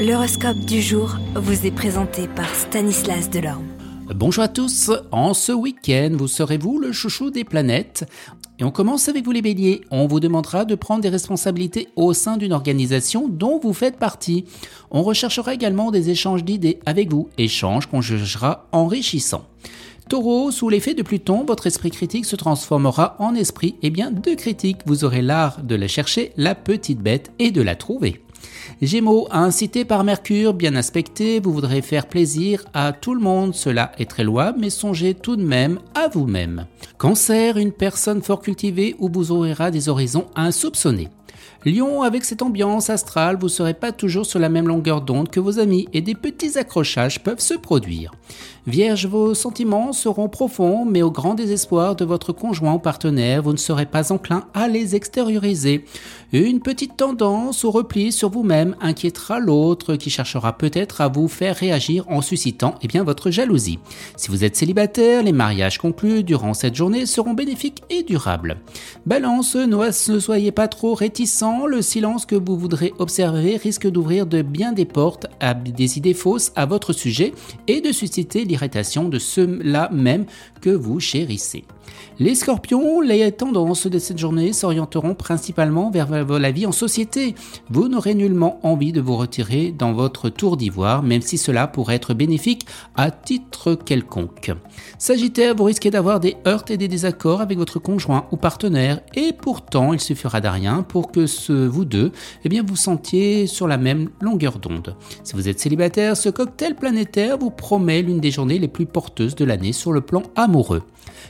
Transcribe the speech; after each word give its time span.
L'horoscope 0.00 0.60
du 0.60 0.80
jour 0.80 1.18
vous 1.34 1.66
est 1.66 1.70
présenté 1.70 2.26
par 2.26 2.48
Stanislas 2.54 3.28
Delorme. 3.28 3.66
Bonjour 4.14 4.42
à 4.42 4.48
tous, 4.48 4.90
en 5.12 5.34
ce 5.34 5.52
week-end, 5.52 6.12
vous 6.14 6.26
serez-vous 6.26 6.78
le 6.78 6.90
chouchou 6.90 7.30
des 7.30 7.44
planètes? 7.44 8.08
Et 8.58 8.64
on 8.64 8.70
commence 8.70 9.10
avec 9.10 9.26
vous 9.26 9.32
les 9.32 9.42
béliers. 9.42 9.82
On 9.90 10.06
vous 10.06 10.18
demandera 10.18 10.64
de 10.64 10.74
prendre 10.74 11.02
des 11.02 11.10
responsabilités 11.10 11.88
au 11.96 12.14
sein 12.14 12.38
d'une 12.38 12.54
organisation 12.54 13.28
dont 13.28 13.58
vous 13.58 13.74
faites 13.74 13.98
partie. 13.98 14.46
On 14.90 15.02
recherchera 15.02 15.52
également 15.52 15.90
des 15.90 16.08
échanges 16.08 16.44
d'idées 16.44 16.80
avec 16.86 17.10
vous, 17.10 17.28
échanges 17.36 17.84
qu'on 17.84 18.00
jugera 18.00 18.68
enrichissants. 18.72 19.44
Taureau, 20.08 20.50
sous 20.50 20.70
l'effet 20.70 20.94
de 20.94 21.02
Pluton, 21.02 21.44
votre 21.44 21.66
esprit 21.66 21.90
critique 21.90 22.24
se 22.24 22.36
transformera 22.36 23.16
en 23.18 23.34
esprit 23.34 23.74
et 23.82 23.90
bien 23.90 24.10
de 24.10 24.34
critique. 24.34 24.78
Vous 24.86 25.04
aurez 25.04 25.20
l'art 25.20 25.62
de 25.62 25.74
la 25.74 25.88
chercher, 25.88 26.32
la 26.38 26.54
petite 26.54 27.00
bête, 27.00 27.32
et 27.38 27.50
de 27.50 27.60
la 27.60 27.74
trouver. 27.74 28.22
Gémeaux, 28.82 29.28
incité 29.30 29.84
par 29.84 30.04
Mercure, 30.04 30.54
bien 30.54 30.74
aspecté, 30.74 31.40
vous 31.40 31.52
voudrez 31.52 31.82
faire 31.82 32.06
plaisir 32.06 32.64
à 32.72 32.92
tout 32.92 33.14
le 33.14 33.20
monde, 33.20 33.54
cela 33.54 33.92
est 33.98 34.08
très 34.08 34.24
louable, 34.24 34.58
mais 34.60 34.70
songez 34.70 35.14
tout 35.14 35.36
de 35.36 35.44
même 35.44 35.78
à 35.94 36.08
vous-même. 36.08 36.66
Cancer, 36.96 37.56
une 37.56 37.72
personne 37.72 38.22
fort 38.22 38.40
cultivée 38.40 38.96
où 38.98 39.10
vous 39.12 39.32
ouvrira 39.32 39.70
des 39.70 39.88
horizons 39.88 40.26
insoupçonnés. 40.34 41.08
Lion, 41.66 42.00
avec 42.02 42.24
cette 42.24 42.40
ambiance 42.40 42.88
astrale, 42.88 43.36
vous 43.36 43.46
ne 43.46 43.50
serez 43.50 43.74
pas 43.74 43.92
toujours 43.92 44.24
sur 44.24 44.38
la 44.38 44.48
même 44.48 44.66
longueur 44.66 45.02
d'onde 45.02 45.28
que 45.28 45.40
vos 45.40 45.58
amis 45.58 45.88
et 45.92 46.00
des 46.00 46.14
petits 46.14 46.56
accrochages 46.56 47.22
peuvent 47.22 47.40
se 47.40 47.52
produire. 47.52 48.12
Vierge, 48.66 49.06
vos 49.06 49.34
sentiments 49.34 49.92
seront 49.92 50.28
profonds, 50.28 50.84
mais 50.84 51.02
au 51.02 51.10
grand 51.10 51.34
désespoir 51.34 51.96
de 51.96 52.04
votre 52.04 52.32
conjoint 52.32 52.74
ou 52.74 52.78
partenaire, 52.78 53.42
vous 53.42 53.52
ne 53.52 53.58
serez 53.58 53.86
pas 53.86 54.12
enclin 54.12 54.44
à 54.54 54.68
les 54.68 54.94
extérioriser. 54.94 55.84
Une 56.32 56.60
petite 56.60 56.96
tendance 56.96 57.64
au 57.64 57.70
repli 57.70 58.12
sur 58.12 58.30
vous-même 58.30 58.59
inquiétera 58.80 59.40
l'autre 59.40 59.96
qui 59.96 60.10
cherchera 60.10 60.56
peut-être 60.56 61.00
à 61.00 61.08
vous 61.08 61.28
faire 61.28 61.56
réagir 61.56 62.04
en 62.08 62.20
suscitant 62.20 62.74
eh 62.82 62.88
bien, 62.88 63.02
votre 63.02 63.30
jalousie. 63.30 63.78
Si 64.16 64.30
vous 64.30 64.44
êtes 64.44 64.56
célibataire, 64.56 65.22
les 65.22 65.32
mariages 65.32 65.78
conclus 65.78 66.22
durant 66.22 66.54
cette 66.54 66.74
journée 66.74 67.06
seront 67.06 67.34
bénéfiques 67.34 67.82
et 67.90 68.02
durables. 68.02 68.58
Balance, 69.06 69.56
ne 69.56 70.18
soyez 70.18 70.52
pas 70.52 70.68
trop 70.68 70.94
réticent, 70.94 71.30
le 71.66 71.80
silence 71.80 72.26
que 72.26 72.36
vous 72.36 72.58
voudrez 72.58 72.92
observer 72.98 73.56
risque 73.56 73.88
d'ouvrir 73.88 74.26
de 74.26 74.42
bien 74.42 74.72
des 74.72 74.84
portes 74.84 75.26
à 75.40 75.54
des 75.54 75.96
idées 75.98 76.14
fausses 76.14 76.52
à 76.56 76.66
votre 76.66 76.92
sujet 76.92 77.32
et 77.66 77.80
de 77.80 77.92
susciter 77.92 78.44
l'irritation 78.44 79.08
de 79.08 79.18
ceux-là 79.18 79.88
même 79.92 80.26
que 80.60 80.70
vous 80.70 81.00
chérissez. 81.00 81.64
Les 82.18 82.34
scorpions, 82.34 83.00
les 83.00 83.32
tendances 83.32 83.86
de 83.86 83.98
cette 83.98 84.18
journée 84.18 84.52
s'orienteront 84.52 85.14
principalement 85.14 85.90
vers 85.90 86.10
la 86.10 86.50
vie 86.50 86.66
en 86.66 86.72
société. 86.72 87.34
Vous 87.70 87.88
n'aurez 87.88 88.14
nullement 88.14 88.39
envie 88.42 88.92
de 88.92 89.00
vous 89.00 89.16
retirer 89.16 89.72
dans 89.72 89.92
votre 89.92 90.28
tour 90.28 90.56
d'ivoire, 90.56 91.02
même 91.02 91.22
si 91.22 91.38
cela 91.38 91.66
pourrait 91.66 91.96
être 91.96 92.14
bénéfique 92.14 92.66
à 92.96 93.10
titre 93.10 93.74
quelconque. 93.74 94.52
Sagittaire, 94.98 95.54
vous 95.54 95.64
risquez 95.64 95.90
d'avoir 95.90 96.20
des 96.20 96.36
heurts 96.46 96.64
et 96.68 96.76
des 96.76 96.88
désaccords 96.88 97.40
avec 97.40 97.58
votre 97.58 97.78
conjoint 97.78 98.26
ou 98.32 98.36
partenaire, 98.36 99.00
et 99.14 99.32
pourtant 99.32 99.92
il 99.92 100.00
suffira 100.00 100.40
de 100.40 100.48
rien 100.48 100.82
pour 100.82 101.10
que 101.10 101.26
ce, 101.26 101.52
vous 101.52 101.84
deux 101.84 102.12
eh 102.44 102.48
bien, 102.48 102.62
vous 102.66 102.76
sentiez 102.76 103.46
sur 103.46 103.68
la 103.68 103.76
même 103.76 104.10
longueur 104.20 104.58
d'onde. 104.58 104.96
Si 105.24 105.34
vous 105.34 105.48
êtes 105.48 105.60
célibataire, 105.60 106.16
ce 106.16 106.28
cocktail 106.28 106.74
planétaire 106.74 107.38
vous 107.38 107.50
promet 107.50 108.02
l'une 108.02 108.20
des 108.20 108.30
journées 108.30 108.58
les 108.58 108.68
plus 108.68 108.86
porteuses 108.86 109.34
de 109.34 109.44
l'année 109.44 109.72
sur 109.72 109.92
le 109.92 110.00
plan 110.00 110.22
amoureux. 110.36 110.82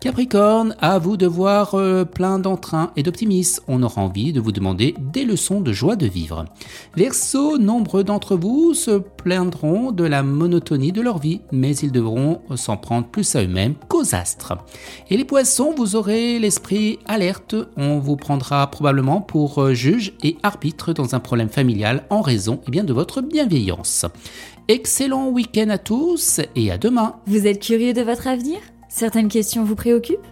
Capricorne, 0.00 0.74
à 0.80 0.98
vous 0.98 1.16
de 1.16 1.26
voir 1.26 1.74
euh, 1.74 2.04
plein 2.04 2.38
d'entrain 2.38 2.90
et 2.96 3.02
d'optimisme. 3.02 3.62
On 3.68 3.82
aura 3.82 4.02
envie 4.02 4.32
de 4.32 4.40
vous 4.40 4.52
demander 4.52 4.94
des 4.98 5.24
leçons 5.24 5.60
de 5.60 5.72
joie 5.72 5.96
de 5.96 6.06
vivre. 6.06 6.44
Verseau, 6.94 7.56
nombreux 7.56 8.04
d'entre 8.04 8.36
vous 8.36 8.74
se 8.74 8.90
plaindront 8.90 9.92
de 9.92 10.04
la 10.04 10.22
monotonie 10.22 10.92
de 10.92 11.00
leur 11.00 11.18
vie, 11.18 11.40
mais 11.50 11.74
ils 11.76 11.90
devront 11.90 12.42
s'en 12.54 12.76
prendre 12.76 13.06
plus 13.06 13.34
à 13.34 13.42
eux-mêmes 13.42 13.74
qu'aux 13.88 14.14
astres. 14.14 14.58
Et 15.08 15.16
les 15.16 15.24
poissons, 15.24 15.74
vous 15.74 15.96
aurez 15.96 16.38
l'esprit 16.38 16.98
alerte. 17.06 17.54
On 17.78 17.98
vous 17.98 18.16
prendra 18.16 18.70
probablement 18.70 19.22
pour 19.22 19.58
euh, 19.58 19.72
juge 19.72 20.12
et 20.22 20.36
arbitre 20.42 20.92
dans 20.92 21.14
un 21.14 21.20
problème 21.20 21.48
familial 21.48 22.04
en 22.10 22.20
raison 22.20 22.60
eh 22.68 22.70
bien, 22.70 22.84
de 22.84 22.92
votre 22.92 23.22
bienveillance. 23.22 24.04
Excellent 24.68 25.30
week-end 25.30 25.70
à 25.70 25.78
tous 25.78 26.40
et 26.56 26.70
à 26.70 26.76
demain. 26.76 27.16
Vous 27.26 27.46
êtes 27.46 27.62
curieux 27.62 27.94
de 27.94 28.02
votre 28.02 28.26
avenir? 28.26 28.58
Certaines 28.90 29.28
questions 29.28 29.64
vous 29.64 29.76
préoccupent? 29.76 30.31